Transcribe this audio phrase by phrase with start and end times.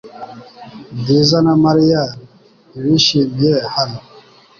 [0.99, 2.01] Bwiza na Mariya
[2.71, 3.99] ntibishimiye hano.